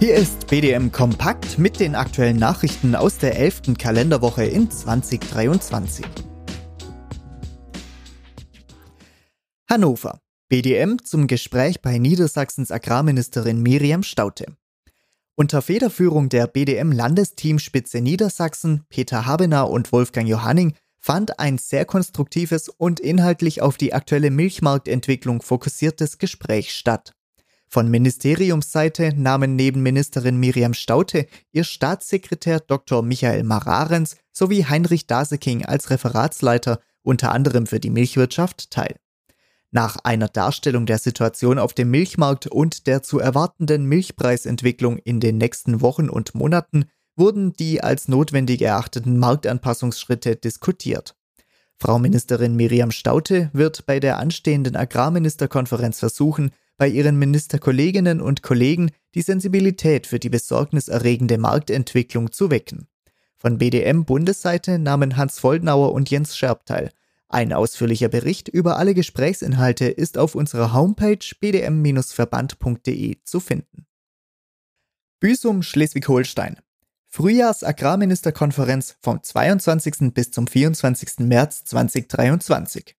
Hier 0.00 0.14
ist 0.14 0.46
BDM 0.46 0.92
Kompakt 0.92 1.58
mit 1.58 1.80
den 1.80 1.96
aktuellen 1.96 2.36
Nachrichten 2.36 2.94
aus 2.94 3.18
der 3.18 3.36
11. 3.36 3.74
Kalenderwoche 3.76 4.44
in 4.44 4.70
2023. 4.70 6.06
Hannover. 9.68 10.20
BDM 10.48 10.98
zum 11.02 11.26
Gespräch 11.26 11.82
bei 11.82 11.98
Niedersachsens 11.98 12.70
Agrarministerin 12.70 13.60
Miriam 13.60 14.04
Staute. 14.04 14.46
Unter 15.34 15.62
Federführung 15.62 16.28
der 16.28 16.46
BDM-Landesteamspitze 16.46 18.00
Niedersachsen, 18.00 18.84
Peter 18.90 19.26
Habener 19.26 19.68
und 19.68 19.90
Wolfgang 19.90 20.28
Johanning 20.28 20.74
fand 21.00 21.40
ein 21.40 21.58
sehr 21.58 21.84
konstruktives 21.84 22.68
und 22.68 23.00
inhaltlich 23.00 23.62
auf 23.62 23.76
die 23.76 23.92
aktuelle 23.92 24.30
Milchmarktentwicklung 24.30 25.42
fokussiertes 25.42 26.18
Gespräch 26.18 26.72
statt. 26.72 27.17
Von 27.70 27.90
Ministeriumsseite 27.90 29.12
nahmen 29.14 29.54
neben 29.54 29.82
Ministerin 29.82 30.38
Miriam 30.38 30.72
Staute 30.72 31.26
ihr 31.52 31.64
Staatssekretär 31.64 32.60
Dr. 32.60 33.02
Michael 33.02 33.44
Mararens 33.44 34.16
sowie 34.32 34.64
Heinrich 34.64 35.06
Daseking 35.06 35.66
als 35.66 35.90
Referatsleiter 35.90 36.80
unter 37.02 37.32
anderem 37.32 37.66
für 37.66 37.78
die 37.78 37.90
Milchwirtschaft 37.90 38.70
teil. 38.70 38.96
Nach 39.70 39.98
einer 40.02 40.28
Darstellung 40.28 40.86
der 40.86 40.98
Situation 40.98 41.58
auf 41.58 41.74
dem 41.74 41.90
Milchmarkt 41.90 42.46
und 42.46 42.86
der 42.86 43.02
zu 43.02 43.18
erwartenden 43.18 43.84
Milchpreisentwicklung 43.84 44.96
in 44.96 45.20
den 45.20 45.36
nächsten 45.36 45.82
Wochen 45.82 46.08
und 46.08 46.34
Monaten 46.34 46.86
wurden 47.16 47.52
die 47.52 47.82
als 47.82 48.08
notwendig 48.08 48.62
erachteten 48.62 49.18
Marktanpassungsschritte 49.18 50.36
diskutiert. 50.36 51.16
Frau 51.76 51.98
Ministerin 51.98 52.56
Miriam 52.56 52.90
Staute 52.90 53.50
wird 53.52 53.84
bei 53.84 54.00
der 54.00 54.18
anstehenden 54.18 54.74
Agrarministerkonferenz 54.74 55.98
versuchen, 55.98 56.50
bei 56.78 56.88
ihren 56.88 57.18
Ministerkolleginnen 57.18 58.20
und 58.22 58.42
Kollegen 58.42 58.90
die 59.14 59.22
Sensibilität 59.22 60.06
für 60.06 60.18
die 60.18 60.30
besorgniserregende 60.30 61.36
Marktentwicklung 61.36 62.32
zu 62.32 62.50
wecken. 62.50 62.86
Von 63.36 63.58
BDM-Bundesseite 63.58 64.78
nahmen 64.78 65.16
Hans 65.16 65.42
Voldnauer 65.42 65.92
und 65.92 66.10
Jens 66.10 66.36
Scherb 66.36 66.64
teil. 66.64 66.90
Ein 67.28 67.52
ausführlicher 67.52 68.08
Bericht 68.08 68.48
über 68.48 68.78
alle 68.78 68.94
Gesprächsinhalte 68.94 69.86
ist 69.86 70.16
auf 70.16 70.34
unserer 70.34 70.72
Homepage 70.72 71.18
bdm-verband.de 71.40 73.18
zu 73.22 73.40
finden. 73.40 73.86
Büsum 75.20 75.62
Schleswig-Holstein. 75.62 76.58
Frühjahrs-Agrarministerkonferenz 77.08 78.96
vom 79.00 79.22
22. 79.22 80.14
bis 80.14 80.30
zum 80.30 80.46
24. 80.46 81.20
März 81.20 81.64
2023. 81.64 82.96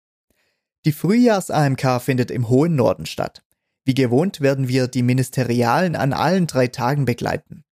Die 0.86 0.92
Frühjahrs-AMK 0.92 2.02
findet 2.02 2.32
im 2.32 2.50
hohen 2.50 2.76
Norden 2.76 3.06
statt. 3.06 3.44
Wie 3.86 3.94
gewohnt 3.94 4.42
werden 4.42 4.68
wir 4.68 4.88
die 4.88 5.04
Ministerialen 5.04 5.96
an 5.96 6.14
allen 6.14 6.48
drei 6.48 6.68
Tagen 6.68 7.06
begleiten. 7.06 7.64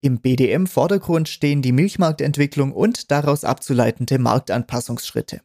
Im 0.00 0.20
BDM-Vordergrund 0.20 1.28
stehen 1.28 1.62
die 1.62 1.72
Milchmarktentwicklung 1.72 2.72
und 2.72 3.10
daraus 3.10 3.42
abzuleitende 3.42 4.18
Marktanpassungsschritte. 4.18 5.40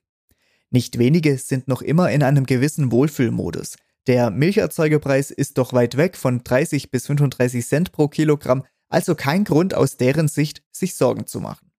Nicht 0.69 0.99
wenige 0.99 1.37
sind 1.37 1.67
noch 1.67 1.81
immer 1.81 2.11
in 2.11 2.23
einem 2.23 2.45
gewissen 2.45 2.91
Wohlfühlmodus. 2.91 3.77
Der 4.07 4.29
Milcherzeugerpreis 4.29 5.31
ist 5.31 5.57
doch 5.57 5.73
weit 5.73 5.97
weg 5.97 6.17
von 6.17 6.43
30 6.43 6.91
bis 6.91 7.07
35 7.07 7.65
Cent 7.65 7.91
pro 7.91 8.07
Kilogramm, 8.07 8.65
also 8.89 9.15
kein 9.15 9.43
Grund 9.45 9.73
aus 9.73 9.97
deren 9.97 10.27
Sicht, 10.27 10.61
sich 10.71 10.95
Sorgen 10.95 11.25
zu 11.25 11.39
machen. 11.39 11.71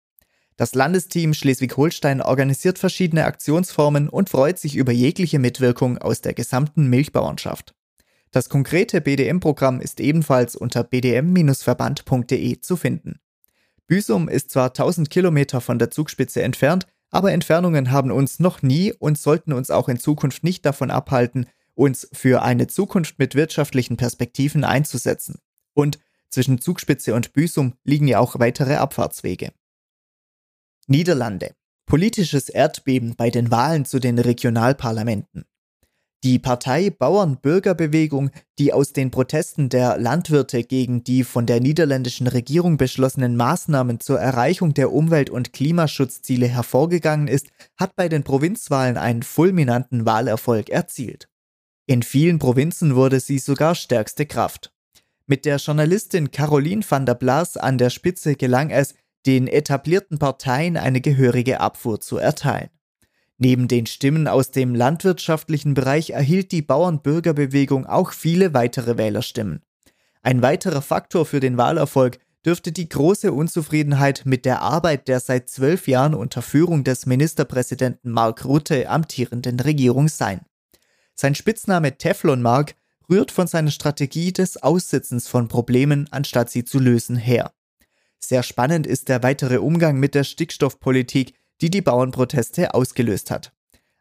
Das 0.56 0.76
Landesteam 0.76 1.34
Schleswig-Holstein 1.34 2.22
organisiert 2.22 2.80
verschiedene 2.80 3.26
Aktionsformen 3.26 4.10
und 4.10 4.30
freut 4.30 4.60
sich 4.60 4.76
über 4.76 4.92
jegliche 4.92 5.40
Mitwirkung 5.40 5.98
aus 5.98 6.22
der 6.22 6.34
gesamten 6.34 6.88
Milchbauernschaft. 6.88 7.74
Das 8.32 8.50
konkrete 8.50 9.02
BDM-Programm 9.02 9.82
ist 9.82 10.00
ebenfalls 10.00 10.56
unter 10.56 10.84
bdm-verband.de 10.84 12.62
zu 12.62 12.78
finden. 12.78 13.20
Büsum 13.88 14.30
ist 14.30 14.52
zwar 14.52 14.68
1000 14.68 15.10
Kilometer 15.10 15.62
von 15.62 15.80
der 15.80 15.90
Zugspitze 15.90 16.44
entfernt, 16.44 16.86
aber 17.10 17.32
Entfernungen 17.32 17.90
haben 17.92 18.12
uns 18.12 18.40
noch 18.40 18.62
nie 18.62 18.94
und 18.94 19.18
sollten 19.18 19.52
uns 19.52 19.72
auch 19.72 19.90
in 19.90 20.00
Zukunft 20.00 20.44
nicht 20.44 20.64
davon 20.64 20.92
abhalten, 20.92 21.48
uns 21.74 22.08
für 22.14 22.44
eine 22.44 22.68
Zukunft 22.68 23.18
mit 23.18 23.34
wirtschaftlichen 23.34 23.98
Perspektiven 23.98 24.64
einzusetzen. 24.64 25.40
Und 25.74 25.98
zwischen 26.30 26.62
Zugspitze 26.62 27.16
und 27.16 27.34
Büsum 27.34 27.74
liegen 27.84 28.08
ja 28.08 28.20
auch 28.20 28.38
weitere 28.40 28.76
Abfahrtswege. 28.76 29.52
Niederlande. 30.86 31.56
Politisches 31.88 32.50
Erdbeben 32.50 33.16
bei 33.16 33.32
den 33.32 33.50
Wahlen 33.50 33.86
zu 33.86 34.00
den 34.00 34.20
Regionalparlamenten. 34.20 35.46
Die 36.26 36.38
Partei 36.38 36.90
Bauern-Bürgerbewegung, 36.90 38.32
die 38.58 38.74
aus 38.74 38.92
den 38.92 39.10
Protesten 39.10 39.70
der 39.70 39.98
Landwirte 39.98 40.64
gegen 40.64 41.02
die 41.02 41.24
von 41.24 41.46
der 41.46 41.62
niederländischen 41.62 42.28
Regierung 42.28 42.76
beschlossenen 42.76 43.38
Maßnahmen 43.38 44.02
zur 44.02 44.20
Erreichung 44.20 44.74
der 44.74 44.92
Umwelt- 44.92 45.30
und 45.30 45.54
Klimaschutzziele 45.54 46.48
hervorgegangen 46.48 47.30
ist, 47.30 47.48
hat 47.78 47.96
bei 47.96 48.10
den 48.10 48.24
Provinzwahlen 48.24 48.98
einen 48.98 49.24
fulminanten 49.24 50.06
Wahlerfolg 50.06 50.70
erzielt. 50.70 51.30
In 51.86 52.04
vielen 52.04 52.38
Provinzen 52.38 52.96
wurde 52.96 53.22
sie 53.22 53.40
sogar 53.40 53.74
stärkste 53.74 54.26
Kraft. 54.26 54.74
Mit 55.26 55.46
der 55.46 55.56
Journalistin 55.56 56.32
Caroline 56.32 56.84
van 56.88 57.06
der 57.06 57.16
Blas 57.16 57.56
an 57.56 57.78
der 57.78 57.92
Spitze 57.92 58.36
gelang 58.36 58.72
es, 58.72 58.94
den 59.26 59.48
etablierten 59.48 60.20
Parteien 60.20 60.76
eine 60.76 61.00
gehörige 61.00 61.62
Abfuhr 61.62 62.02
zu 62.02 62.18
erteilen. 62.18 62.70
Neben 63.42 63.70
den 63.70 63.86
Stimmen 63.86 64.28
aus 64.28 64.52
dem 64.52 64.76
landwirtschaftlichen 64.76 65.74
Bereich 65.74 66.10
erhielt 66.10 66.52
die 66.52 66.62
Bauernbürgerbewegung 66.62 67.86
auch 67.86 68.12
viele 68.12 68.54
weitere 68.54 68.98
Wählerstimmen. 68.98 69.62
Ein 70.22 70.42
weiterer 70.42 70.82
Faktor 70.82 71.26
für 71.26 71.40
den 71.40 71.58
Wahlerfolg 71.58 72.20
dürfte 72.46 72.74
die 72.74 72.90
große 72.90 73.32
Unzufriedenheit 73.32 74.24
mit 74.26 74.44
der 74.44 74.62
Arbeit 74.62 75.08
der 75.08 75.22
seit 75.22 75.50
zwölf 75.50 75.88
Jahren 75.88 76.16
unter 76.16 76.42
Führung 76.42 76.84
des 76.84 77.06
Ministerpräsidenten 77.06 78.12
Mark 78.12 78.44
Rutte 78.44 78.90
amtierenden 78.90 79.62
Regierung 79.62 80.10
sein. 80.10 80.42
Sein 81.16 81.34
Spitzname 81.34 81.98
Teflon 81.98 82.42
Mark 82.42 82.76
rührt 83.10 83.32
von 83.32 83.48
seiner 83.48 83.72
Strategie 83.72 84.34
des 84.34 84.62
Aussitzens 84.62 85.30
von 85.30 85.48
Problemen, 85.48 86.08
anstatt 86.12 86.50
sie 86.50 86.66
zu 86.66 86.78
lösen, 86.78 87.16
her. 87.16 87.54
Sehr 88.20 88.44
spannend 88.44 88.86
ist 88.86 89.08
der 89.08 89.24
weitere 89.24 89.58
Umgang 89.58 89.98
mit 89.98 90.14
der 90.14 90.26
Stickstoffpolitik, 90.26 91.34
die 91.62 91.70
die 91.70 91.82
Bauernproteste 91.82 92.74
ausgelöst 92.74 93.32
hat. 93.32 93.52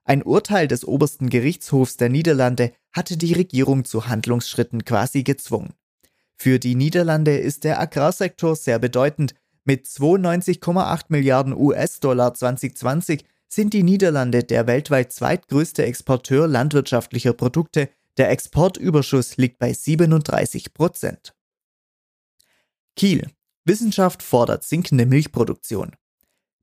Ein 0.04 0.22
Urteil 0.22 0.68
des 0.68 0.86
obersten 0.86 1.28
Gerichtshofs 1.28 1.98
der 1.98 2.08
Niederlande 2.08 2.72
hatte 2.92 3.16
die 3.16 3.34
Regierung 3.34 3.84
zu 3.84 4.06
Handlungsschritten 4.06 4.84
quasi 4.84 5.22
gezwungen. 5.22 5.74
Für 6.34 6.58
die 6.58 6.76
Niederlande 6.76 7.36
ist 7.36 7.64
der 7.64 7.80
Agrarsektor 7.80 8.56
sehr 8.56 8.78
bedeutend. 8.78 9.34
Mit 9.64 9.86
92,8 9.86 11.06
Milliarden 11.08 11.54
US-Dollar 11.54 12.32
2020 12.32 13.24
sind 13.48 13.74
die 13.74 13.82
Niederlande 13.82 14.44
der 14.44 14.66
weltweit 14.66 15.12
zweitgrößte 15.12 15.84
Exporteur 15.84 16.46
landwirtschaftlicher 16.46 17.32
Produkte. 17.32 17.90
Der 18.16 18.30
Exportüberschuss 18.30 19.36
liegt 19.36 19.58
bei 19.58 19.72
37 19.72 20.72
Prozent. 20.72 21.34
Kiel. 22.96 23.30
Wissenschaft 23.64 24.22
fordert 24.22 24.64
sinkende 24.64 25.04
Milchproduktion. 25.04 25.92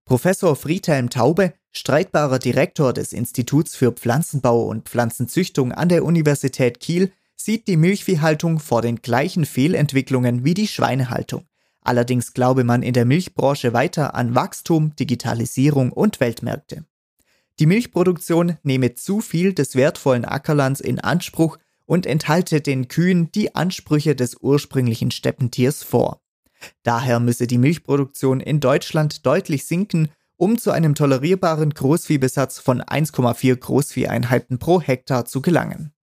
Professor 0.06 0.56
Friedhelm 0.56 1.10
Taube, 1.10 1.54
streitbarer 1.72 2.38
Direktor 2.38 2.94
des 2.94 3.12
Instituts 3.12 3.76
für 3.76 3.92
Pflanzenbau 3.92 4.64
und 4.66 4.88
Pflanzenzüchtung 4.88 5.72
an 5.72 5.90
der 5.90 6.06
Universität 6.06 6.80
Kiel, 6.80 7.12
sieht 7.36 7.68
die 7.68 7.76
Milchviehhaltung 7.76 8.60
vor 8.60 8.84
den 8.84 8.98
gleichen 8.98 9.46
Fehlentwicklungen 9.46 10.46
wie 10.46 10.54
die 10.54 10.68
Schweinehaltung. 10.68 11.48
Allerdings 11.82 12.34
glaube 12.34 12.64
man 12.64 12.84
in 12.84 12.94
der 12.94 13.06
Milchbranche 13.06 13.74
weiter 13.74 14.14
an 14.14 14.36
Wachstum, 14.36 14.96
Digitalisierung 14.96 15.92
und 15.92 16.20
Weltmärkte. 16.20 16.86
Die 17.58 17.66
Milchproduktion 17.66 18.58
nehme 18.62 18.94
zu 18.94 19.22
viel 19.22 19.54
des 19.54 19.76
wertvollen 19.76 20.26
Ackerlands 20.26 20.82
in 20.82 21.00
Anspruch 21.00 21.58
und 21.88 22.06
enthalte 22.06 22.62
den 22.62 22.90
Kühen 22.90 23.32
die 23.32 23.56
Ansprüche 23.56 24.16
des 24.16 24.38
ursprünglichen 24.40 25.10
Steppentiers 25.10 25.82
vor. 25.82 26.22
Daher 26.84 27.20
müsse 27.20 27.48
die 27.48 27.58
Milchproduktion 27.58 28.40
in 28.40 28.60
Deutschland 28.60 29.26
deutlich 29.26 29.66
sinken, 29.66 30.10
um 30.38 30.58
zu 30.58 30.72
einem 30.72 30.96
tolerierbaren 30.96 31.72
Großviehbesatz 31.72 32.60
von 32.60 32.82
1,4 32.82 33.56
Großvieheinheiten 33.56 34.60
pro 34.60 34.82
Hektar 34.82 35.26
zu 35.26 35.42
gelangen. 35.42 35.94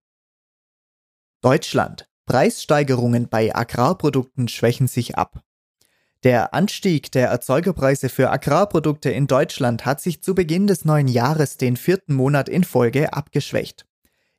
Deutschland. 1.40 2.08
Preissteigerungen 2.24 3.28
bei 3.28 3.54
Agrarprodukten 3.54 4.46
schwächen 4.48 4.86
sich 4.86 5.16
ab. 5.18 5.42
Der 6.22 6.54
Anstieg 6.54 7.10
der 7.10 7.28
Erzeugerpreise 7.28 8.08
für 8.08 8.30
Agrarprodukte 8.30 9.10
in 9.10 9.26
Deutschland 9.26 9.84
hat 9.84 10.00
sich 10.00 10.22
zu 10.22 10.36
Beginn 10.36 10.68
des 10.68 10.84
neuen 10.84 11.08
Jahres 11.08 11.56
den 11.56 11.76
vierten 11.76 12.14
Monat 12.14 12.48
in 12.48 12.62
Folge 12.62 13.12
abgeschwächt. 13.12 13.86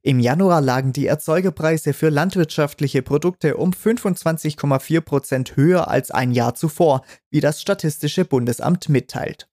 Im 0.06 0.20
Januar 0.20 0.60
lagen 0.60 0.92
die 0.92 1.08
Erzeugerpreise 1.08 1.94
für 1.94 2.10
landwirtschaftliche 2.10 3.02
Produkte 3.02 3.56
um 3.56 3.72
25,4 3.72 5.00
Prozent 5.00 5.56
höher 5.56 5.88
als 5.88 6.12
ein 6.12 6.34
Jahr 6.34 6.56
zuvor, 6.56 7.06
wie 7.30 7.40
das 7.40 7.62
Statistische 7.62 8.26
Bundesamt 8.26 8.90
mitteilt. 8.90 9.48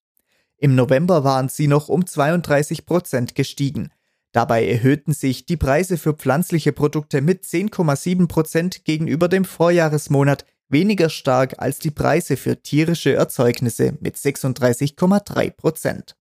Im 0.57 0.75
November 0.75 1.23
waren 1.23 1.49
sie 1.49 1.69
noch 1.69 1.89
um 1.89 2.05
32 2.05 2.85
Prozent 2.85 3.37
gestiegen. 3.37 3.91
Dabei 4.33 4.67
erhöhten 4.67 5.13
sich 5.13 5.47
die 5.47 5.57
Preise 5.57 5.97
für 5.97 6.15
pflanzliche 6.15 6.73
Produkte 6.73 7.21
mit 7.21 7.45
10,7 7.45 8.27
Prozent 8.27 8.85
gegenüber 8.85 9.29
dem 9.29 9.45
Vorjahresmonat, 9.45 10.45
weniger 10.69 11.11
stark 11.11 11.61
als 11.61 11.79
die 11.79 11.93
Preise 11.93 12.37
für 12.37 12.61
tierische 12.61 13.15
Erzeugnisse 13.15 13.97
mit 14.01 14.17
36,3 14.17 15.51
Prozent. 15.51 16.17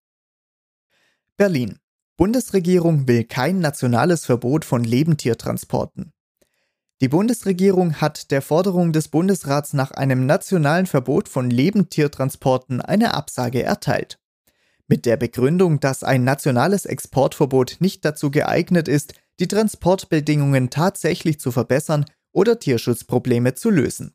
Berlin. 1.36 1.80
Bundesregierung 2.20 3.08
will 3.08 3.24
kein 3.24 3.60
nationales 3.62 4.26
Verbot 4.26 4.66
von 4.66 4.84
Lebendtiertransporten. 4.84 6.12
Die 7.00 7.08
Bundesregierung 7.08 8.02
hat 8.02 8.32
der 8.32 8.42
Forderung 8.42 8.92
des 8.92 9.08
Bundesrats 9.08 9.72
nach 9.72 9.92
einem 9.92 10.26
nationalen 10.26 10.86
Verbot 10.86 11.30
von 11.30 11.50
Lebendtiertransporten 11.50 12.82
eine 12.82 13.14
Absage 13.14 13.64
erteilt. 13.64 14.20
Mit 14.90 15.06
der 15.06 15.16
Begründung, 15.16 15.80
dass 15.80 16.04
ein 16.04 16.26
nationales 16.26 16.86
Exportverbot 16.86 17.78
nicht 17.80 18.04
dazu 18.04 18.32
geeignet 18.32 18.90
ist, 18.90 19.14
die 19.40 19.48
Transportbedingungen 19.48 20.70
tatsächlich 20.70 21.40
zu 21.40 21.54
verbessern 21.54 22.04
oder 22.34 22.60
Tierschutzprobleme 22.60 23.54
zu 23.54 23.70
lösen. 23.70 24.14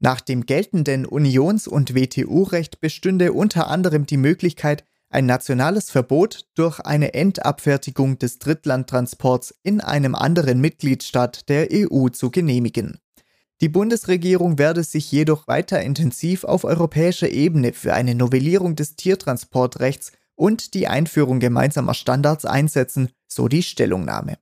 Nach 0.00 0.20
dem 0.20 0.44
geltenden 0.44 1.06
Unions- 1.06 1.68
und 1.68 1.94
WTO-Recht 1.94 2.80
bestünde 2.80 3.32
unter 3.32 3.68
anderem 3.68 4.06
die 4.06 4.16
Möglichkeit, 4.16 4.82
ein 5.14 5.26
nationales 5.26 5.90
Verbot 5.90 6.46
durch 6.54 6.80
eine 6.80 7.14
Endabfertigung 7.14 8.18
des 8.18 8.40
Drittlandtransports 8.40 9.54
in 9.62 9.80
einem 9.80 10.14
anderen 10.14 10.60
Mitgliedstaat 10.60 11.48
der 11.48 11.68
EU 11.70 12.08
zu 12.08 12.30
genehmigen. 12.30 12.98
Die 13.60 13.68
Bundesregierung 13.68 14.58
werde 14.58 14.82
sich 14.82 15.10
jedoch 15.12 15.46
weiter 15.46 15.80
intensiv 15.80 16.42
auf 16.42 16.64
europäischer 16.64 17.30
Ebene 17.30 17.72
für 17.72 17.94
eine 17.94 18.16
Novellierung 18.16 18.74
des 18.74 18.96
Tiertransportrechts 18.96 20.12
und 20.34 20.74
die 20.74 20.88
Einführung 20.88 21.38
gemeinsamer 21.38 21.94
Standards 21.94 22.44
einsetzen, 22.44 23.10
so 23.28 23.46
die 23.46 23.62
Stellungnahme. 23.62 24.38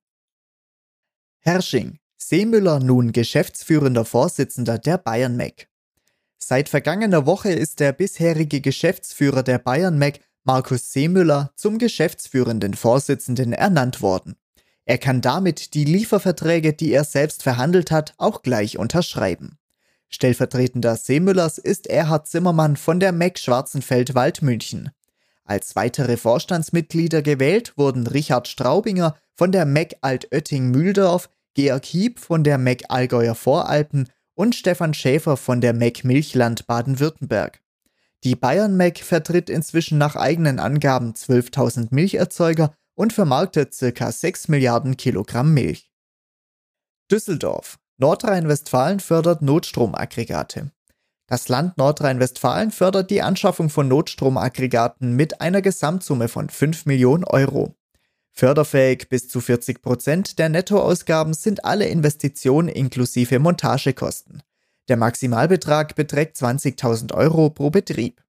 Herrsching, 1.41 1.99
Seemüller 2.17 2.81
nun 2.81 3.13
geschäftsführender 3.13 4.07
Vorsitzender 4.07 4.79
der 4.79 4.97
Bayern 4.97 5.37
Mac. 5.37 5.69
Seit 6.39 6.71
vergangener 6.71 7.27
Woche 7.27 7.53
ist 7.53 7.79
der 7.79 7.93
bisherige 7.93 8.63
Geschäftsführer 8.63 9.43
der 9.43 9.59
Bayern 9.59 9.99
Mac 9.99 10.21
Markus 10.45 10.93
Seemüller 10.93 11.53
zum 11.55 11.79
geschäftsführenden 11.79 12.75
Vorsitzenden 12.75 13.53
ernannt 13.53 14.03
worden. 14.03 14.35
Er 14.85 14.99
kann 14.99 15.21
damit 15.21 15.75
die 15.75 15.85
Lieferverträge, 15.85 16.73
die 16.73 16.93
er 16.93 17.05
selbst 17.05 17.45
verhandelt 17.45 17.93
hat, 17.93 18.15
auch 18.19 18.43
gleich 18.43 18.77
unterschreiben. 18.77 19.59
Stellvertretender 20.09 20.97
Seemüllers 20.97 21.59
ist 21.59 21.87
Erhard 21.87 22.27
Zimmermann 22.27 22.77
von 22.77 22.99
der 22.99 23.13
MEC 23.13 23.39
Schwarzenfeld-Wald 23.39 24.43
München. 24.43 24.91
Als 25.45 25.77
weitere 25.77 26.17
Vorstandsmitglieder 26.17 27.23
gewählt 27.23 27.75
wurden 27.77 28.07
Richard 28.07 28.49
Straubinger 28.49 29.17
von 29.35 29.53
der 29.53 29.65
MEC 29.65 29.97
Altötting-Mühldorf, 30.01 31.31
Georg 31.55 31.85
Hieb 31.85 32.19
von 32.19 32.43
der 32.43 32.59
MEC 32.59 32.85
Allgäuer 32.89 33.35
Voralpen 33.35 34.09
und 34.35 34.55
Stefan 34.55 34.93
Schäfer 34.93 35.37
von 35.37 35.61
der 35.61 35.73
MEC 35.73 36.05
Milchland 36.05 36.67
Baden-Württemberg. 36.67 37.62
Die 38.25 38.37
Bayern 38.37 38.77
Mac 38.77 38.99
vertritt 38.99 39.51
inzwischen 39.51 39.99
nach 39.99 40.15
eigenen 40.15 40.61
Angaben 40.61 41.13
12.000 41.13 41.89
Milcherzeuger 41.91 42.73
und 42.95 43.13
vermarktet 43.13 43.77
ca. 43.79 44.13
6 44.13 44.49
Milliarden 44.49 44.97
Kilogramm 44.97 45.53
Milch. 45.55 45.91
Düsseldorf. 47.11 47.79
Nordrhein-Westfalen 47.99 49.01
fördert 49.01 49.43
Notstromaggregate. 49.43 50.71
Das 51.27 51.49
Land 51.49 51.79
Nordrhein-Westfalen 51.79 52.71
fördert 52.71 53.11
die 53.11 53.23
Anschaffung 53.23 53.71
von 53.71 53.89
Notstromaggregaten 53.89 55.17
mit 55.17 55.41
einer 55.41 55.63
Gesamtsumme 55.63 56.29
von 56.29 56.49
5 56.49 56.87
Millionen 56.87 57.25
Euro. 57.25 57.75
Förderfähig 58.33 59.09
bis 59.09 59.29
zu 59.29 59.41
40 59.41 59.83
Prozent 59.83 60.39
der 60.39 60.49
Nettoausgaben 60.49 61.35
sind 61.35 61.65
alle 61.65 61.87
Investitionen 61.87 62.69
inklusive 62.69 63.39
Montagekosten. 63.39 64.43
Der 64.89 64.97
Maximalbetrag 64.97 65.95
beträgt 65.95 66.37
20.000 66.37 67.15
Euro 67.15 67.51
pro 67.51 67.71
Betrieb. 67.71 68.21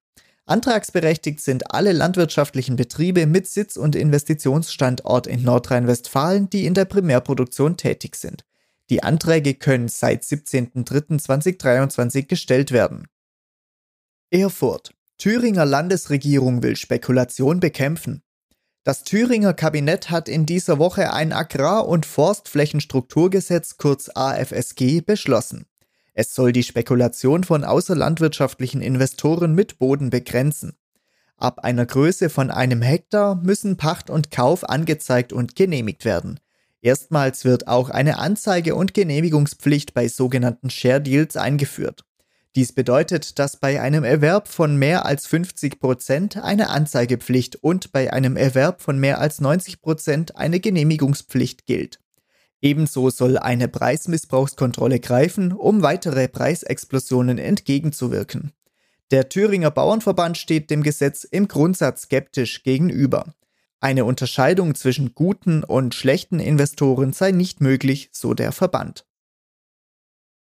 Antragsberechtigt 0.46 1.40
sind 1.40 1.72
alle 1.72 1.92
landwirtschaftlichen 1.92 2.76
Betriebe 2.76 3.26
mit 3.26 3.46
Sitz- 3.46 3.78
und 3.78 3.96
Investitionsstandort 3.96 5.26
in 5.26 5.42
Nordrhein-Westfalen, 5.42 6.50
die 6.50 6.66
in 6.66 6.74
der 6.74 6.84
Primärproduktion 6.84 7.78
tätig 7.78 8.16
sind. 8.16 8.44
Die 8.90 9.02
Anträge 9.02 9.54
können 9.54 9.88
seit 9.88 10.22
17.03.2023 10.22 12.26
gestellt 12.26 12.72
werden. 12.72 13.08
Erfurt. 14.30 14.92
Thüringer 15.16 15.64
Landesregierung 15.64 16.62
will 16.62 16.76
Spekulation 16.76 17.60
bekämpfen. 17.60 18.22
Das 18.82 19.04
Thüringer 19.04 19.54
Kabinett 19.54 20.10
hat 20.10 20.28
in 20.28 20.44
dieser 20.44 20.78
Woche 20.78 21.14
ein 21.14 21.32
Agrar- 21.32 21.88
und 21.88 22.04
Forstflächenstrukturgesetz 22.04 23.78
kurz 23.78 24.10
AFSG 24.14 25.00
beschlossen. 25.00 25.64
Es 26.14 26.32
soll 26.32 26.52
die 26.52 26.62
Spekulation 26.62 27.42
von 27.42 27.64
außerlandwirtschaftlichen 27.64 28.80
Investoren 28.80 29.54
mit 29.54 29.78
Boden 29.78 30.10
begrenzen. 30.10 30.76
Ab 31.36 31.58
einer 31.64 31.84
Größe 31.84 32.30
von 32.30 32.52
einem 32.52 32.82
Hektar 32.82 33.34
müssen 33.34 33.76
Pacht 33.76 34.10
und 34.10 34.30
Kauf 34.30 34.68
angezeigt 34.68 35.32
und 35.32 35.56
genehmigt 35.56 36.04
werden. 36.04 36.38
Erstmals 36.80 37.44
wird 37.44 37.66
auch 37.66 37.90
eine 37.90 38.18
Anzeige- 38.18 38.76
und 38.76 38.94
Genehmigungspflicht 38.94 39.92
bei 39.92 40.06
sogenannten 40.06 40.70
Share 40.70 41.00
Deals 41.00 41.36
eingeführt. 41.36 42.04
Dies 42.54 42.72
bedeutet, 42.72 43.40
dass 43.40 43.56
bei 43.56 43.80
einem 43.80 44.04
Erwerb 44.04 44.46
von 44.46 44.76
mehr 44.76 45.04
als 45.06 45.26
50 45.26 45.80
Prozent 45.80 46.36
eine 46.36 46.68
Anzeigepflicht 46.68 47.56
und 47.56 47.90
bei 47.90 48.12
einem 48.12 48.36
Erwerb 48.36 48.80
von 48.80 49.00
mehr 49.00 49.18
als 49.18 49.40
90 49.40 49.82
Prozent 49.82 50.36
eine 50.36 50.60
Genehmigungspflicht 50.60 51.66
gilt. 51.66 51.98
Ebenso 52.64 53.10
soll 53.10 53.36
eine 53.36 53.68
Preismissbrauchskontrolle 53.68 54.98
greifen, 54.98 55.52
um 55.52 55.82
weitere 55.82 56.28
Preisexplosionen 56.28 57.36
entgegenzuwirken. 57.36 58.52
Der 59.10 59.28
Thüringer 59.28 59.70
Bauernverband 59.70 60.38
steht 60.38 60.70
dem 60.70 60.82
Gesetz 60.82 61.24
im 61.24 61.46
Grundsatz 61.46 62.04
skeptisch 62.04 62.62
gegenüber. 62.62 63.34
Eine 63.80 64.06
Unterscheidung 64.06 64.74
zwischen 64.74 65.14
guten 65.14 65.62
und 65.62 65.94
schlechten 65.94 66.40
Investoren 66.40 67.12
sei 67.12 67.32
nicht 67.32 67.60
möglich, 67.60 68.08
so 68.12 68.32
der 68.32 68.50
Verband. 68.50 69.04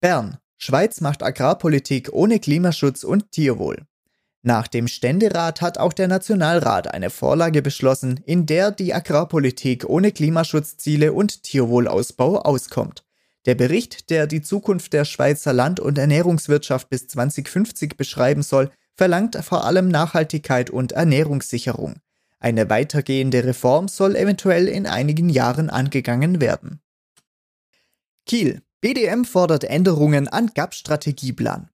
Bern. 0.01 0.39
Schweiz 0.57 1.03
macht 1.03 1.23
Agrarpolitik 1.23 2.09
ohne 2.15 2.41
Klimaschutz 2.41 3.05
und 3.05 3.33
Tierwohl. 3.33 3.87
Nach 4.43 4.69
dem 4.69 4.87
Ständerat 4.87 5.61
hat 5.61 5.79
auch 5.79 5.93
der 5.93 6.09
Nationalrat 6.09 6.95
eine 6.95 7.11
Vorlage 7.11 7.61
beschlossen, 7.61 8.21
in 8.25 8.47
der 8.47 8.71
die 8.71 8.95
Agrarpolitik 8.95 9.85
ohne 9.89 10.13
Klimaschutzziele 10.13 11.13
und 11.13 11.43
Tierwohlausbau 11.43 12.41
auskommt. 12.43 13.05
Der 13.47 13.55
Bericht, 13.55 14.11
der 14.11 14.27
die 14.27 14.43
Zukunft 14.43 14.93
der 14.93 15.05
Schweizer 15.05 15.53
Land- 15.53 15.81
und 15.81 15.99
Ernährungswirtschaft 15.99 16.89
bis 16.89 17.09
2050 17.09 17.97
beschreiben 17.97 18.43
soll, 18.43 18.71
verlangt 18.95 19.37
vor 19.43 19.65
allem 19.65 19.89
Nachhaltigkeit 19.89 20.71
und 20.71 20.93
Ernährungssicherung. 20.93 21.97
Eine 22.41 22.71
weitergehende 22.71 23.45
Reform 23.45 23.89
soll 23.89 24.15
eventuell 24.15 24.69
in 24.69 24.87
einigen 24.87 25.29
Jahren 25.29 25.71
angegangen 25.71 26.41
werden. 26.41 26.81
Kiel. 28.27 28.63
BDM 28.81 29.25
fordert 29.25 29.65
Änderungen 29.65 30.29
an 30.29 30.53
GAP-Strategieplan. 30.55 31.69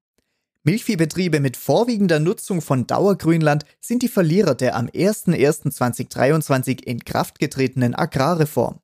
Milchviehbetriebe 0.67 1.41
mit 1.41 1.59
vorwiegender 1.59 2.21
Nutzung 2.21 2.63
von 2.63 2.87
Dauergrünland 2.87 3.67
sind 3.83 4.03
die 4.03 4.09
Verlierer 4.09 4.55
der 4.55 4.77
am 4.77 4.87
01.01.2023 4.87 6.83
in 6.83 7.05
Kraft 7.05 7.39
getretenen 7.39 7.95
Agrarreform. 7.95 8.81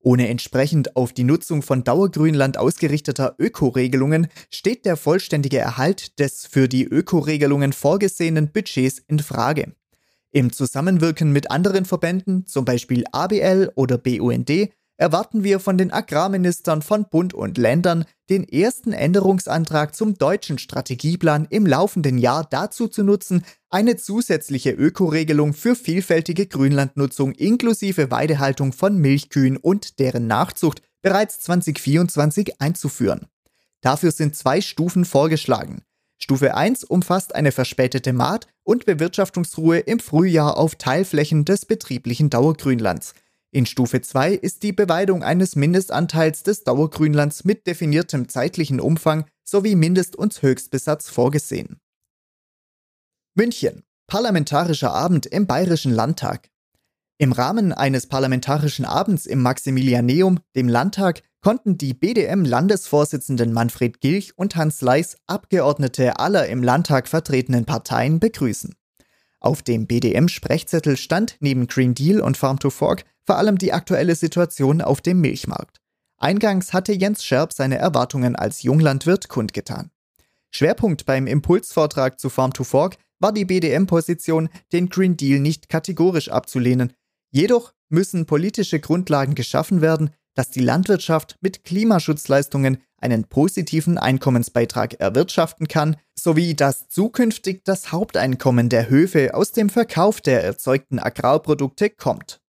Ohne 0.00 0.28
entsprechend 0.28 0.96
auf 0.96 1.12
die 1.12 1.24
Nutzung 1.24 1.60
von 1.60 1.84
Dauergrünland 1.84 2.56
ausgerichteter 2.56 3.34
Ökoregelungen 3.38 4.28
steht 4.50 4.86
der 4.86 4.96
vollständige 4.96 5.58
Erhalt 5.58 6.18
des 6.18 6.46
für 6.46 6.66
die 6.66 6.84
Ökoregelungen 6.84 7.74
vorgesehenen 7.74 8.50
Budgets 8.50 9.02
in 9.06 9.18
Frage. 9.18 9.74
Im 10.30 10.50
Zusammenwirken 10.50 11.30
mit 11.30 11.50
anderen 11.50 11.84
Verbänden, 11.84 12.46
zum 12.46 12.64
Beispiel 12.64 13.04
ABL 13.12 13.70
oder 13.74 13.98
BUND, 13.98 14.70
erwarten 14.98 15.44
wir 15.44 15.60
von 15.60 15.78
den 15.78 15.92
Agrarministern 15.92 16.82
von 16.82 17.06
Bund 17.08 17.32
und 17.32 17.56
Ländern 17.56 18.04
den 18.28 18.46
ersten 18.46 18.92
Änderungsantrag 18.92 19.94
zum 19.94 20.18
deutschen 20.18 20.58
Strategieplan 20.58 21.46
im 21.48 21.66
laufenden 21.66 22.18
Jahr 22.18 22.44
dazu 22.44 22.88
zu 22.88 23.04
nutzen, 23.04 23.44
eine 23.70 23.96
zusätzliche 23.96 24.72
Ökoregelung 24.72 25.54
für 25.54 25.76
vielfältige 25.76 26.46
Grünlandnutzung 26.46 27.32
inklusive 27.32 28.10
Weidehaltung 28.10 28.72
von 28.72 28.98
Milchkühen 28.98 29.56
und 29.56 30.00
deren 30.00 30.26
Nachzucht 30.26 30.82
bereits 31.00 31.40
2024 31.40 32.60
einzuführen. 32.60 33.26
Dafür 33.80 34.10
sind 34.10 34.34
zwei 34.34 34.60
Stufen 34.60 35.04
vorgeschlagen. 35.04 35.82
Stufe 36.20 36.56
1 36.56 36.82
umfasst 36.82 37.36
eine 37.36 37.52
verspätete 37.52 38.12
Maat- 38.12 38.48
und 38.64 38.84
Bewirtschaftungsruhe 38.84 39.78
im 39.78 40.00
Frühjahr 40.00 40.56
auf 40.56 40.74
Teilflächen 40.74 41.44
des 41.44 41.64
betrieblichen 41.64 42.30
Dauergrünlands– 42.30 43.14
in 43.50 43.64
Stufe 43.64 44.00
2 44.02 44.34
ist 44.34 44.62
die 44.62 44.72
Beweidung 44.72 45.22
eines 45.22 45.56
Mindestanteils 45.56 46.42
des 46.42 46.64
Dauergrünlands 46.64 47.44
mit 47.44 47.66
definiertem 47.66 48.28
zeitlichen 48.28 48.78
Umfang 48.80 49.24
sowie 49.42 49.74
Mindest- 49.74 50.16
und 50.16 50.40
Höchstbesatz 50.42 51.08
vorgesehen. 51.08 51.80
München. 53.34 53.84
Parlamentarischer 54.06 54.92
Abend 54.92 55.26
im 55.26 55.46
Bayerischen 55.46 55.92
Landtag. 55.92 56.50
Im 57.18 57.32
Rahmen 57.32 57.72
eines 57.72 58.06
parlamentarischen 58.06 58.84
Abends 58.84 59.26
im 59.26 59.42
Maximilianeum, 59.42 60.40
dem 60.54 60.68
Landtag, 60.68 61.22
konnten 61.40 61.78
die 61.78 61.94
BDM-Landesvorsitzenden 61.94 63.52
Manfred 63.52 64.00
Gilch 64.00 64.32
und 64.36 64.56
Hans 64.56 64.80
Leis 64.80 65.16
Abgeordnete 65.26 66.18
aller 66.18 66.46
im 66.48 66.62
Landtag 66.62 67.08
vertretenen 67.08 67.64
Parteien 67.64 68.18
begrüßen. 68.18 68.74
Auf 69.40 69.62
dem 69.62 69.86
BDM-Sprechzettel 69.86 70.96
stand 70.96 71.36
neben 71.40 71.66
Green 71.68 71.94
Deal 71.94 72.20
und 72.20 72.36
Farm 72.36 72.58
to 72.58 72.70
Fork 72.70 73.04
vor 73.24 73.36
allem 73.36 73.58
die 73.58 73.72
aktuelle 73.72 74.14
Situation 74.14 74.80
auf 74.80 75.00
dem 75.00 75.20
Milchmarkt. 75.20 75.80
Eingangs 76.16 76.72
hatte 76.72 76.92
Jens 76.92 77.24
Scherb 77.24 77.52
seine 77.52 77.78
Erwartungen 77.78 78.34
als 78.34 78.62
Junglandwirt 78.62 79.28
kundgetan. 79.28 79.90
Schwerpunkt 80.50 81.06
beim 81.06 81.26
Impulsvortrag 81.26 82.18
zu 82.18 82.30
Farm 82.30 82.52
to 82.52 82.64
Fork 82.64 82.96
war 83.20 83.32
die 83.32 83.44
BDM-Position, 83.44 84.48
den 84.72 84.88
Green 84.88 85.16
Deal 85.16 85.40
nicht 85.40 85.68
kategorisch 85.68 86.30
abzulehnen. 86.30 86.92
Jedoch 87.30 87.72
müssen 87.88 88.26
politische 88.26 88.80
Grundlagen 88.80 89.34
geschaffen 89.34 89.80
werden, 89.80 90.10
dass 90.38 90.50
die 90.50 90.60
Landwirtschaft 90.60 91.36
mit 91.40 91.64
Klimaschutzleistungen 91.64 92.78
einen 93.00 93.24
positiven 93.24 93.98
Einkommensbeitrag 93.98 94.94
erwirtschaften 95.00 95.66
kann, 95.66 95.96
sowie 96.16 96.54
dass 96.54 96.88
zukünftig 96.88 97.64
das 97.64 97.90
Haupteinkommen 97.90 98.68
der 98.68 98.88
Höfe 98.88 99.34
aus 99.34 99.50
dem 99.50 99.68
Verkauf 99.68 100.20
der 100.20 100.44
erzeugten 100.44 101.00
Agrarprodukte 101.00 101.90
kommt. 101.90 102.40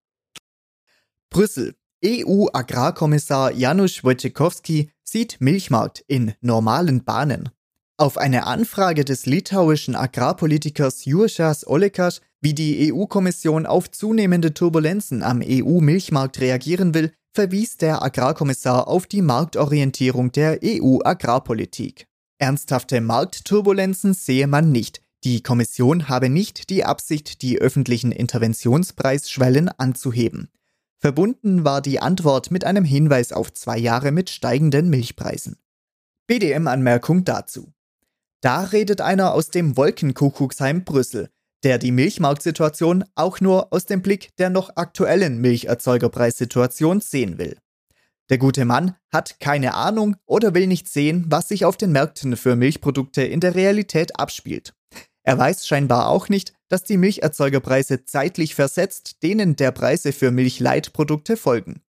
Brüssel. 1.31 1.73
EU-Agrarkommissar 2.05 3.51
Janusz 3.53 4.03
Wojciechowski 4.03 4.91
sieht 5.03 5.41
Milchmarkt 5.41 6.03
in 6.07 6.33
normalen 6.41 7.03
Bahnen. 7.03 7.49
Auf 7.97 8.17
eine 8.17 8.45
Anfrage 8.45 9.03
des 9.03 9.25
litauischen 9.25 9.95
Agrarpolitikers 9.95 11.05
Juršas 11.05 11.67
Olekas, 11.67 12.21
wie 12.39 12.53
die 12.53 12.93
EU-Kommission 12.93 13.65
auf 13.65 13.89
zunehmende 13.91 14.53
Turbulenzen 14.53 15.23
am 15.23 15.41
EU-Milchmarkt 15.43 16.39
reagieren 16.39 16.93
will, 16.93 17.11
verwies 17.33 17.77
der 17.77 18.01
Agrarkommissar 18.01 18.87
auf 18.87 19.07
die 19.07 19.21
Marktorientierung 19.21 20.31
der 20.31 20.59
EU-Agrarpolitik. 20.63 22.07
Ernsthafte 22.37 23.01
Marktturbulenzen 23.01 24.13
sehe 24.13 24.47
man 24.47 24.71
nicht. 24.71 25.01
Die 25.23 25.43
Kommission 25.43 26.07
habe 26.07 26.29
nicht 26.29 26.69
die 26.69 26.85
Absicht, 26.85 27.41
die 27.41 27.59
öffentlichen 27.59 28.11
Interventionspreisschwellen 28.11 29.69
anzuheben. 29.69 30.49
Verbunden 30.97 31.65
war 31.65 31.81
die 31.81 32.01
Antwort 32.01 32.51
mit 32.51 32.63
einem 32.63 32.85
Hinweis 32.85 33.31
auf 33.33 33.53
zwei 33.53 33.77
Jahre 33.77 34.11
mit 34.11 34.29
steigenden 34.29 34.89
Milchpreisen. 34.89 35.57
BDM-Anmerkung 36.27 37.25
dazu. 37.25 37.73
Da 38.41 38.63
redet 38.63 39.01
einer 39.01 39.33
aus 39.33 39.49
dem 39.49 39.75
Wolkenkuckucksheim 39.75 40.85
Brüssel, 40.85 41.29
der 41.63 41.77
die 41.77 41.91
Milchmarktsituation 41.91 43.03
auch 43.15 43.41
nur 43.41 43.73
aus 43.73 43.85
dem 43.85 44.01
Blick 44.01 44.35
der 44.37 44.49
noch 44.49 44.71
aktuellen 44.75 45.39
Milcherzeugerpreissituation 45.39 47.01
sehen 47.01 47.37
will. 47.37 47.57
Der 48.29 48.37
gute 48.37 48.65
Mann 48.65 48.95
hat 49.11 49.39
keine 49.39 49.73
Ahnung 49.73 50.15
oder 50.25 50.53
will 50.53 50.67
nicht 50.67 50.87
sehen, 50.87 51.25
was 51.27 51.47
sich 51.47 51.65
auf 51.65 51.77
den 51.77 51.91
Märkten 51.91 52.37
für 52.37 52.55
Milchprodukte 52.55 53.23
in 53.23 53.39
der 53.39 53.55
Realität 53.55 54.19
abspielt. 54.19 54.73
Er 55.23 55.37
weiß 55.37 55.67
scheinbar 55.67 56.09
auch 56.09 56.29
nicht, 56.29 56.53
dass 56.69 56.83
die 56.83 56.97
Milcherzeugerpreise 56.97 58.05
zeitlich 58.05 58.55
versetzt 58.55 59.23
denen 59.23 59.55
der 59.55 59.71
Preise 59.71 60.13
für 60.13 60.31
Milchleitprodukte 60.31 61.37
folgen. 61.37 61.81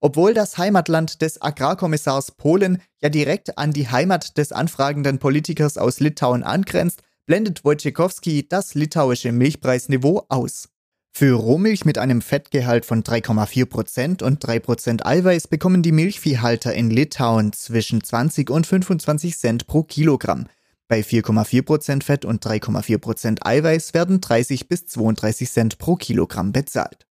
Obwohl 0.00 0.34
das 0.34 0.58
Heimatland 0.58 1.22
des 1.22 1.40
Agrarkommissars 1.40 2.32
Polen 2.32 2.82
ja 3.00 3.08
direkt 3.08 3.56
an 3.56 3.72
die 3.72 3.88
Heimat 3.88 4.36
des 4.36 4.52
anfragenden 4.52 5.18
Politikers 5.18 5.78
aus 5.78 6.00
Litauen 6.00 6.42
angrenzt, 6.42 7.02
blendet 7.26 7.64
Wojciechowski 7.64 8.48
das 8.48 8.74
litauische 8.74 9.32
Milchpreisniveau 9.32 10.26
aus. 10.28 10.68
Für 11.16 11.34
Rohmilch 11.34 11.84
mit 11.84 11.96
einem 11.96 12.20
Fettgehalt 12.20 12.84
von 12.84 13.04
3,4% 13.04 14.22
und 14.22 14.44
3% 14.44 15.06
Eiweiß 15.06 15.46
bekommen 15.46 15.82
die 15.82 15.92
Milchviehhalter 15.92 16.74
in 16.74 16.90
Litauen 16.90 17.52
zwischen 17.52 18.02
20 18.02 18.50
und 18.50 18.66
25 18.66 19.38
Cent 19.38 19.66
pro 19.68 19.84
Kilogramm. 19.84 20.48
Bei 20.88 21.00
4,4% 21.00 22.02
Fett 22.02 22.24
und 22.24 22.44
3,4% 22.44 23.46
Eiweiß 23.46 23.94
werden 23.94 24.20
30 24.20 24.68
bis 24.68 24.86
32 24.86 25.50
Cent 25.50 25.78
pro 25.78 25.94
Kilogramm 25.94 26.52
bezahlt. 26.52 27.06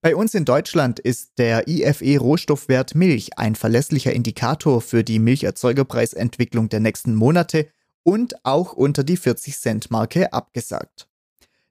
Bei 0.00 0.16
uns 0.16 0.34
in 0.34 0.44
Deutschland 0.44 0.98
ist 0.98 1.38
der 1.38 1.68
IFE-Rohstoffwert 1.68 2.94
Milch 2.94 3.38
ein 3.38 3.54
verlässlicher 3.54 4.12
Indikator 4.12 4.80
für 4.80 5.04
die 5.04 5.18
Milcherzeugerpreisentwicklung 5.18 6.68
der 6.70 6.80
nächsten 6.80 7.14
Monate 7.14 7.68
und 8.04 8.44
auch 8.44 8.72
unter 8.72 9.02
die 9.02 9.18
40-Cent-Marke 9.18 10.32
abgesagt. 10.32 11.08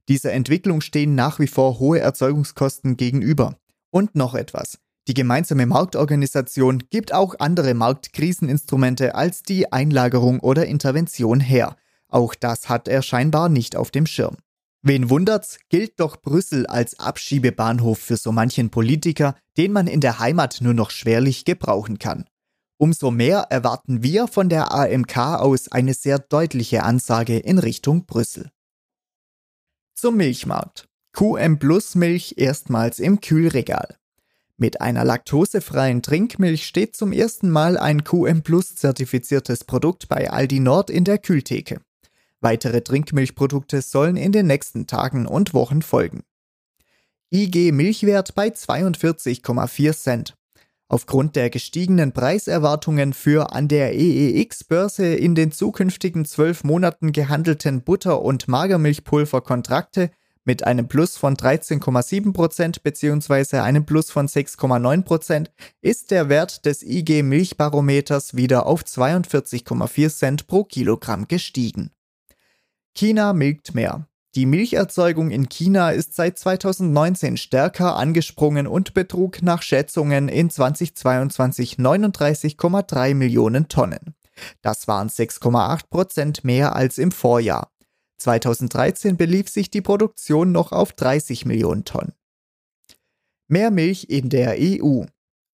Dieser 0.10 0.34
Entwicklung 0.34 0.82
stehen 0.82 1.16
nach 1.16 1.40
wie 1.40 1.48
vor 1.48 1.80
hohe 1.80 2.00
Erzeugungskosten 2.00 2.98
gegenüber. 2.98 3.58
Und 3.90 4.16
noch 4.16 4.36
etwas. 4.36 4.80
Die 5.08 5.14
gemeinsame 5.14 5.66
Marktorganisation 5.66 6.84
gibt 6.90 7.14
auch 7.14 7.36
andere 7.40 7.74
Marktkriseninstrumente 7.74 9.16
als 9.16 9.44
die 9.44 9.72
Einlagerung 9.72 10.40
oder 10.40 10.66
Intervention 10.66 11.40
her. 11.40 11.76
Auch 12.08 12.36
das 12.36 12.70
hat 12.70 12.88
er 12.88 13.02
scheinbar 13.02 13.50
nicht 13.50 13.76
auf 13.76 13.92
dem 13.92 14.06
Schirm. 14.06 14.38
Wen 14.82 15.10
wundert's, 15.10 15.60
gilt 15.70 16.00
doch 16.00 16.22
Brüssel 16.22 16.66
als 16.68 17.00
Abschiebebahnhof 17.00 18.00
für 18.00 18.18
so 18.18 18.34
manchen 18.34 18.70
Politiker, 18.70 19.36
den 19.58 19.72
man 19.72 19.88
in 19.88 20.02
der 20.02 20.20
Heimat 20.20 20.60
nur 20.60 20.74
noch 20.74 20.92
schwerlich 20.92 21.46
gebrauchen 21.46 22.00
kann. 22.00 22.26
Umso 22.78 23.12
mehr 23.12 23.48
erwarten 23.50 24.04
wir 24.04 24.28
von 24.28 24.50
der 24.50 24.74
AMK 24.74 25.18
aus 25.18 25.72
eine 25.72 25.94
sehr 25.94 26.20
deutliche 26.20 26.84
Ansage 26.84 27.38
in 27.38 27.60
Richtung 27.60 28.06
Brüssel. 28.06 28.52
Zum 29.96 30.18
Milchmarkt. 30.18 30.90
QM 31.14 31.60
Plus 31.60 31.96
Milch 31.96 32.36
erstmals 32.38 33.00
im 33.00 33.22
Kühlregal. 33.22 33.98
Mit 34.58 34.82
einer 34.82 35.04
laktosefreien 35.04 36.02
Trinkmilch 36.02 36.66
steht 36.66 36.96
zum 36.96 37.12
ersten 37.12 37.50
Mal 37.50 37.78
ein 37.78 38.04
QM 38.04 38.44
Plus 38.44 38.76
zertifiziertes 38.76 39.64
Produkt 39.64 40.08
bei 40.08 40.30
Aldi 40.32 40.60
Nord 40.60 40.90
in 40.90 41.04
der 41.04 41.20
Kühltheke. 41.20 41.82
Weitere 42.40 42.82
Trinkmilchprodukte 42.82 43.82
sollen 43.82 44.18
in 44.18 44.32
den 44.32 44.48
nächsten 44.48 44.88
Tagen 44.88 45.28
und 45.28 45.54
Wochen 45.54 45.82
folgen. 45.82 46.24
IG 47.32 47.72
Milchwert 47.72 48.36
bei 48.36 48.50
42,4 48.50 49.94
Cent. 49.94 50.36
Aufgrund 50.90 51.36
der 51.36 51.50
gestiegenen 51.50 52.12
Preiserwartungen 52.12 53.14
für 53.14 53.54
an 53.54 53.68
der 53.68 53.96
EEX-Börse 53.96 55.16
in 55.16 55.34
den 55.34 55.52
zukünftigen 55.52 56.26
zwölf 56.26 56.64
Monaten 56.64 57.12
gehandelten 57.12 57.82
Butter- 57.82 58.22
und 58.22 58.48
Magermilchpulverkontrakte 58.48 60.12
mit 60.46 60.66
einem 60.66 60.88
Plus 60.88 61.18
von 61.18 61.36
13,7% 61.36 62.84
bzw. 62.84 63.60
einem 63.60 63.86
Plus 63.86 64.12
von 64.12 64.28
6,9% 64.28 65.48
ist 65.82 66.12
der 66.12 66.30
Wert 66.30 66.66
des 66.66 66.84
IG 66.84 67.24
Milchbarometers 67.24 68.36
wieder 68.36 68.66
auf 68.66 68.84
42,4 68.84 70.10
Cent 70.10 70.48
pro 70.48 70.64
Kilogramm 70.66 71.28
gestiegen. 71.28 71.92
China 72.96 73.34
milkt 73.34 73.74
mehr. 73.74 74.08
Die 74.36 74.48
Milcherzeugung 74.48 75.30
in 75.30 75.48
China 75.48 75.92
ist 75.92 76.16
seit 76.16 76.40
2019 76.40 77.38
stärker 77.38 77.96
angesprungen 77.98 78.66
und 78.66 78.96
betrug 78.96 79.44
nach 79.44 79.62
Schätzungen 79.62 80.28
in 80.28 80.50
2022 80.50 81.76
39,3 81.76 83.14
Millionen 83.14 83.68
Tonnen. 83.68 84.16
Das 84.64 84.88
waren 84.88 85.10
6,8 85.10 85.82
Prozent 85.92 86.44
mehr 86.44 86.76
als 86.76 86.98
im 86.98 87.12
Vorjahr. 87.12 87.72
2013 88.18 89.18
belief 89.18 89.50
sich 89.50 89.70
die 89.70 89.82
Produktion 89.82 90.52
noch 90.52 90.72
auf 90.72 90.94
30 90.94 91.46
Millionen 91.46 91.86
Tonnen. 91.86 92.14
Mehr 93.48 93.70
Milch 93.70 94.10
in 94.10 94.30
der 94.30 94.56
EU. 94.58 95.04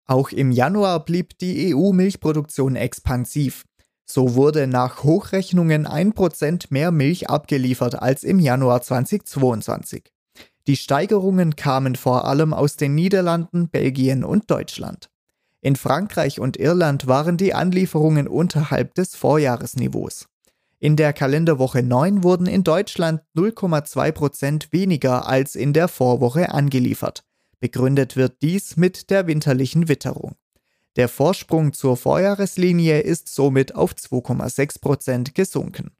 Auch 0.05 0.29
im 0.29 0.51
Januar 0.51 1.03
blieb 1.03 1.39
die 1.39 1.73
EU-Milchproduktion 1.73 2.75
expansiv. 2.75 3.65
So 4.09 4.35
wurde 4.35 4.67
nach 4.67 5.03
Hochrechnungen 5.03 5.85
1% 5.85 6.67
mehr 6.69 6.91
Milch 6.91 7.29
abgeliefert 7.29 8.01
als 8.01 8.23
im 8.23 8.39
Januar 8.39 8.81
2022. 8.81 10.11
Die 10.65 10.77
Steigerungen 10.77 11.55
kamen 11.55 11.95
vor 11.95 12.25
allem 12.25 12.53
aus 12.53 12.77
den 12.77 12.95
Niederlanden, 12.95 13.69
Belgien 13.69 14.23
und 14.23 14.49
Deutschland. 14.49 15.09
In 15.61 15.75
Frankreich 15.75 16.39
und 16.39 16.57
Irland 16.57 17.07
waren 17.07 17.35
die 17.35 17.53
Anlieferungen 17.53 18.27
unterhalb 18.27 18.93
des 18.95 19.15
Vorjahresniveaus. 19.15 20.27
In 20.79 20.95
der 20.95 21.11
Kalenderwoche 21.11 21.83
9 21.83 22.23
wurden 22.23 22.47
in 22.47 22.63
Deutschland 22.63 23.21
0,2% 23.35 24.71
weniger 24.71 25.27
als 25.27 25.55
in 25.55 25.73
der 25.73 25.87
Vorwoche 25.87 26.51
angeliefert. 26.51 27.23
Begründet 27.59 28.15
wird 28.15 28.41
dies 28.41 28.77
mit 28.77 29.09
der 29.09 29.27
winterlichen 29.27 29.89
Witterung. 29.89 30.35
Der 30.97 31.07
Vorsprung 31.07 31.71
zur 31.73 31.95
Vorjahreslinie 31.95 33.01
ist 33.01 33.33
somit 33.33 33.75
auf 33.75 33.93
2,6 33.93 34.81
Prozent 34.81 35.35
gesunken. 35.35 35.91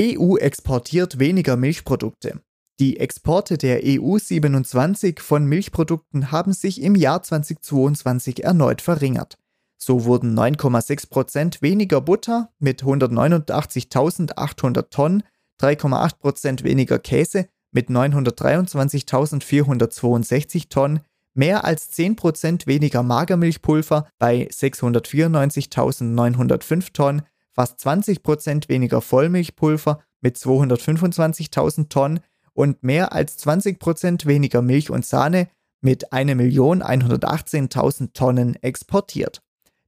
EU 0.00 0.36
exportiert 0.36 1.18
weniger 1.18 1.56
Milchprodukte. 1.56 2.40
Die 2.80 2.98
Exporte 2.98 3.58
der 3.58 3.82
EU 3.84 4.18
27 4.18 5.20
von 5.20 5.44
Milchprodukten 5.44 6.32
haben 6.32 6.52
sich 6.52 6.82
im 6.82 6.96
Jahr 6.96 7.22
2022 7.22 8.42
erneut 8.42 8.80
verringert. 8.80 9.38
So 9.76 10.06
wurden 10.06 10.36
9,6 10.36 11.08
Prozent 11.10 11.62
weniger 11.62 12.00
Butter 12.00 12.52
mit 12.58 12.82
189.800 12.82 14.90
Tonnen, 14.90 15.22
3,8 15.60 16.18
Prozent 16.18 16.64
weniger 16.64 16.98
Käse 16.98 17.46
mit 17.70 17.90
923.462 17.90 20.70
Tonnen, 20.70 20.98
mehr 21.34 21.64
als 21.64 21.90
10% 21.92 22.66
weniger 22.66 23.02
Magermilchpulver 23.02 24.06
bei 24.18 24.48
694.905 24.48 26.92
Tonnen, 26.92 27.22
fast 27.52 27.80
20% 27.86 28.68
weniger 28.68 29.00
Vollmilchpulver 29.00 30.00
mit 30.20 30.36
225.000 30.36 31.88
Tonnen 31.88 32.20
und 32.54 32.82
mehr 32.82 33.12
als 33.12 33.38
20% 33.44 34.26
weniger 34.26 34.62
Milch 34.62 34.90
und 34.90 35.04
Sahne 35.04 35.48
mit 35.80 36.12
1.118.000 36.12 38.14
Tonnen 38.14 38.56
exportiert. 38.62 39.42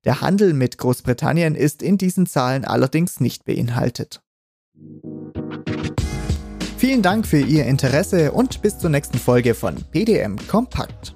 Der 0.05 0.21
Handel 0.21 0.53
mit 0.53 0.79
Großbritannien 0.79 1.57
ist 1.57 1.83
in 1.83 1.99
diesen 1.99 2.27
Zahlen 2.27 2.65
allerdings 2.65 3.19
nicht 3.19 3.45
beinhaltet. 3.45 4.23
Vielen 6.77 7.03
Dank 7.03 7.27
für 7.27 7.41
Ihr 7.41 7.65
Interesse 7.65 8.31
und 8.31 8.63
bis 8.63 8.79
zur 8.79 8.91
nächsten 8.91 9.19
Folge 9.19 9.55
von 9.55 9.75
PDM 9.91 10.37
Kompakt. 10.47 11.16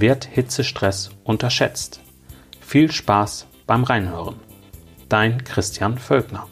wird 0.00 0.24
Hitzestress 0.24 1.10
unterschätzt? 1.24 2.00
Viel 2.60 2.90
Spaß 2.90 3.46
beim 3.66 3.84
Reinhören. 3.84 4.36
Dein 5.08 5.44
Christian 5.44 5.98
Völkner. 5.98 6.46